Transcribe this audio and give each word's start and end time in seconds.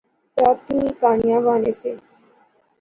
راتیں 0.41 0.85
کہانیاں 1.01 1.41
بانے 1.45 1.71
سے 1.81 1.91